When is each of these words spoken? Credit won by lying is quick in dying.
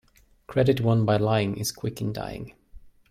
Credit 0.47 0.81
won 0.81 1.05
by 1.05 1.17
lying 1.17 1.57
is 1.57 1.71
quick 1.71 2.01
in 2.01 2.11
dying. 2.11 2.55